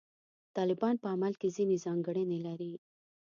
[0.55, 2.73] طالبان په عمل کې ځینې ځانګړنې لري.